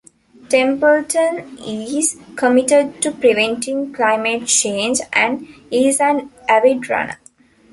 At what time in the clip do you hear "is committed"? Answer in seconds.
1.59-3.03